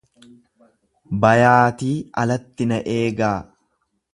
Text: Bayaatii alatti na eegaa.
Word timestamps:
Bayaatii 1.25 1.93
alatti 2.25 2.69
na 2.73 2.81
eegaa. 2.95 3.35